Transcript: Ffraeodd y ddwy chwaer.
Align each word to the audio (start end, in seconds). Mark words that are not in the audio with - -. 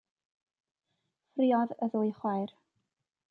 Ffraeodd 1.33 1.75
y 1.87 1.91
ddwy 1.93 2.11
chwaer. 2.21 2.55